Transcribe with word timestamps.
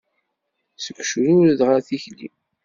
Seg 0.83 0.97
ucrured 1.01 1.59
ɣar 1.67 1.79
tikli. 1.87 2.29